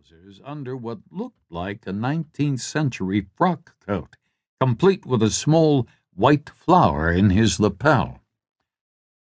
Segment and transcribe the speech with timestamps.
[0.00, 4.16] trousers under what looked like a 19th century frock coat,
[4.58, 8.18] complete with a small white flower in his lapel.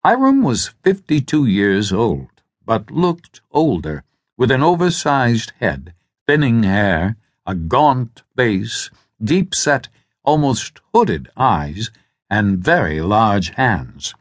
[0.05, 2.29] Hiram was 52 years old,
[2.65, 4.03] but looked older,
[4.37, 5.93] with an oversized head,
[6.25, 8.89] thinning hair, a gaunt face,
[9.21, 9.89] deep set,
[10.23, 11.91] almost hooded eyes,
[12.29, 14.13] and very large hands.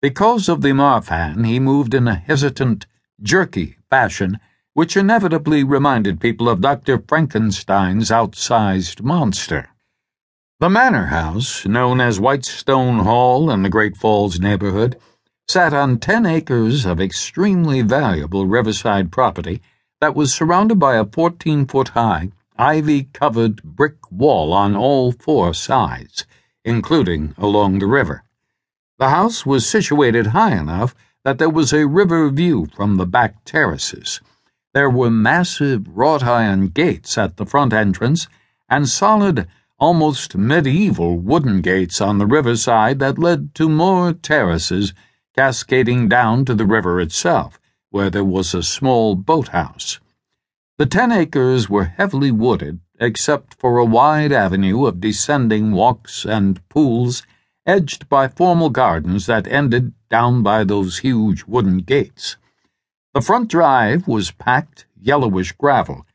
[0.00, 2.86] Because of the Marfan, he moved in a hesitant,
[3.20, 4.38] jerky fashion
[4.80, 6.98] which inevitably reminded people of Dr.
[7.06, 9.68] Frankenstein's outsized monster.
[10.58, 14.98] The manor house, known as Whitestone Hall in the Great Falls neighborhood,
[15.46, 19.60] sat on ten acres of extremely valuable riverside property
[20.00, 25.52] that was surrounded by a 14 foot high, ivy covered brick wall on all four
[25.52, 26.24] sides,
[26.64, 28.24] including along the river.
[28.98, 33.44] The house was situated high enough that there was a river view from the back
[33.44, 34.22] terraces.
[34.72, 38.28] There were massive wrought iron gates at the front entrance
[38.68, 39.48] and solid,
[39.80, 44.94] almost medieval wooden gates on the riverside that led to more terraces
[45.34, 47.58] cascading down to the river itself,
[47.90, 49.98] where there was a small boathouse.
[50.78, 56.60] The ten acres were heavily wooded, except for a wide avenue of descending walks and
[56.68, 57.24] pools
[57.66, 62.36] edged by formal gardens that ended down by those huge wooden gates.
[63.12, 66.06] The front drive was packed yellowish gravel,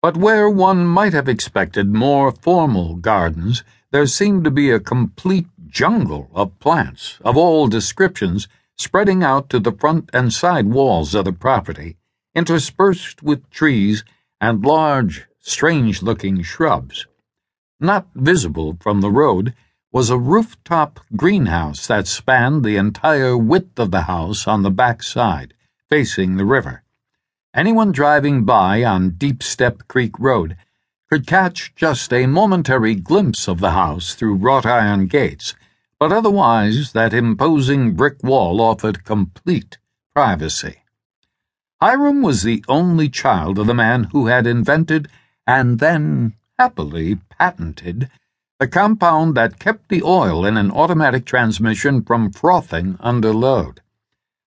[0.00, 3.62] but where one might have expected more formal gardens,
[3.92, 9.60] there seemed to be a complete jungle of plants of all descriptions spreading out to
[9.60, 11.96] the front and side walls of the property,
[12.34, 14.02] interspersed with trees
[14.40, 17.06] and large, strange looking shrubs.
[17.78, 19.54] Not visible from the road
[19.92, 25.04] was a rooftop greenhouse that spanned the entire width of the house on the back
[25.04, 25.54] side
[25.92, 26.82] facing the river.
[27.52, 30.56] Anyone driving by on Deep Step Creek Road
[31.10, 35.54] could catch just a momentary glimpse of the house through wrought iron gates,
[36.00, 39.76] but otherwise that imposing brick wall offered complete
[40.14, 40.78] privacy.
[41.82, 45.08] Hiram was the only child of the man who had invented
[45.46, 48.08] and then happily patented
[48.58, 53.82] the compound that kept the oil in an automatic transmission from frothing under load.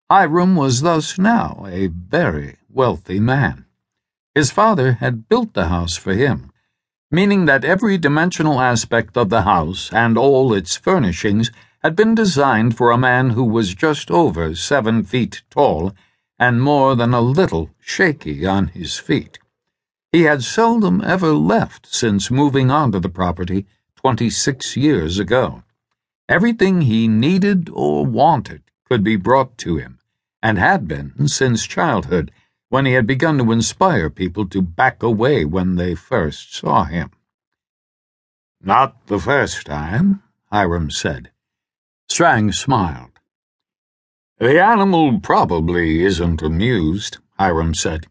[0.07, 3.65] Hiram was thus now a very wealthy man.
[4.35, 6.51] His father had built the house for him,
[7.09, 11.49] meaning that every dimensional aspect of the house and all its furnishings
[11.81, 15.91] had been designed for a man who was just over seven feet tall
[16.37, 19.39] and more than a little shaky on his feet.
[20.11, 25.63] He had seldom ever left since moving onto the property twenty six years ago.
[26.29, 29.99] Everything he needed or wanted could be brought to him,
[30.41, 32.31] and had been since childhood,
[32.69, 37.11] when he had begun to inspire people to back away when they first saw him.
[38.61, 41.31] Not the first time, Hiram said.
[42.09, 43.11] Strang smiled.
[44.37, 48.07] The animal probably isn't amused, Hiram said,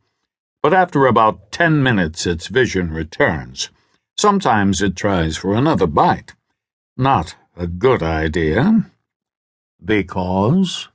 [0.62, 3.68] but after about ten minutes its vision returns.
[4.16, 6.34] Sometimes it tries for another bite.
[6.96, 8.90] Not a good idea.
[9.84, 10.88] Because?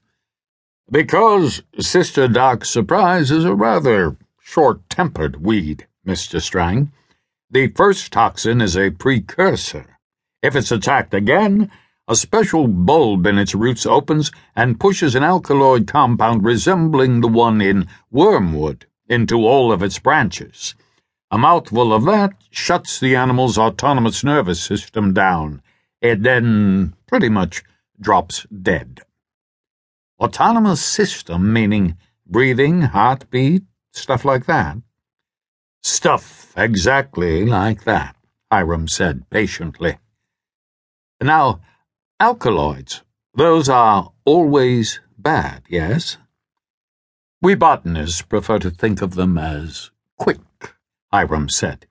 [0.90, 6.42] Because Sister Doc Surprise is a rather short tempered weed, Mr.
[6.42, 6.92] Strang.
[7.52, 10.00] The first toxin is a precursor.
[10.42, 11.70] If it's attacked again,
[12.08, 17.62] a special bulb in its roots opens and pushes an alkaloid compound resembling the one
[17.62, 20.74] in wormwood into all of its branches.
[21.30, 25.62] A mouthful of that shuts the animal's autonomous nervous system down.
[26.02, 27.64] It then pretty much
[28.00, 29.02] drops dead.
[30.20, 34.78] Autonomous system meaning breathing, heartbeat, stuff like that?
[35.82, 38.16] Stuff exactly like that,
[38.52, 39.98] Hiram said patiently.
[41.22, 41.62] Now,
[42.20, 43.02] alkaloids,
[43.34, 46.18] those are always bad, yes?
[47.42, 50.76] We botanists prefer to think of them as quick,
[51.12, 51.88] Hiram said.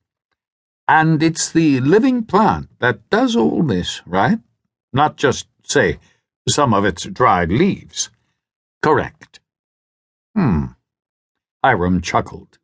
[0.87, 4.39] And it's the living plant that does all this, right?
[4.93, 5.99] Not just, say,
[6.49, 8.11] some of its dried leaves.
[8.83, 9.41] Correct.
[10.35, 10.67] Hmm.
[11.63, 12.59] Hiram chuckled.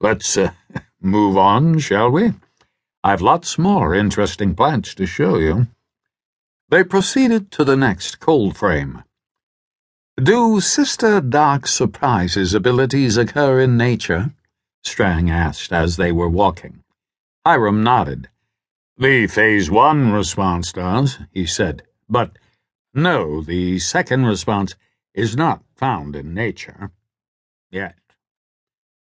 [0.00, 0.52] Let's uh,
[1.00, 2.32] move on, shall we?
[3.02, 5.66] I've lots more interesting plants to show you.
[6.68, 9.02] They proceeded to the next cold frame.
[10.16, 14.32] Do Sister Doc Surprise's abilities occur in nature?
[14.82, 16.84] Strang asked as they were walking.
[17.44, 18.28] Hiram nodded.
[18.96, 22.38] The Phase One response does, he said, but
[22.94, 24.76] no, the second response
[25.14, 26.90] is not found in nature.
[27.70, 27.96] Yet.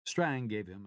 [0.06, 0.81] Strang gave him